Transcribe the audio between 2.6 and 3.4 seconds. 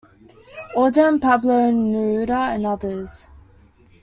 others.